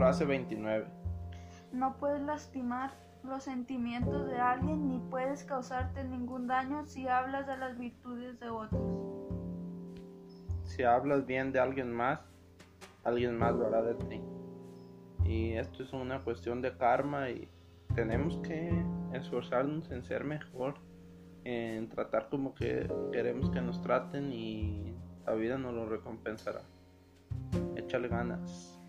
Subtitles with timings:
[0.00, 0.86] Base 29.
[1.72, 2.90] No puedes lastimar
[3.22, 8.48] los sentimientos de alguien ni puedes causarte ningún daño si hablas de las virtudes de
[8.48, 8.80] otros.
[10.64, 12.18] Si hablas bien de alguien más,
[13.04, 14.22] alguien más lo hará de ti.
[15.26, 17.46] Y esto es una cuestión de karma y
[17.94, 18.72] tenemos que
[19.12, 20.76] esforzarnos en ser mejor,
[21.44, 24.94] en tratar como que queremos que nos traten y
[25.26, 26.62] la vida nos lo recompensará.
[27.76, 28.79] Échale ganas.